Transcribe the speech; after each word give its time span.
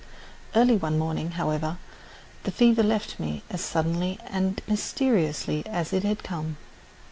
Early 0.55 0.77
one 0.77 0.97
morning, 0.97 1.33
however, 1.33 1.77
the 2.41 2.49
fever 2.49 2.81
left 2.81 3.19
me 3.19 3.43
as 3.51 3.61
suddenly 3.61 4.17
and 4.25 4.59
mysteriously 4.67 5.63
as 5.67 5.93
it 5.93 6.01
had 6.03 6.23
come. 6.23 6.57